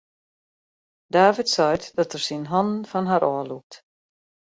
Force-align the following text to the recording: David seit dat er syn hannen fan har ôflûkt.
David 1.13 1.47
seit 1.55 1.83
dat 1.97 2.13
er 2.15 2.23
syn 2.27 2.45
hannen 2.53 2.87
fan 2.91 3.07
har 3.11 3.23
ôflûkt. 3.33 3.73